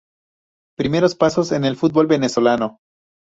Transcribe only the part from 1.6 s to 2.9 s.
el fútbol venezolano.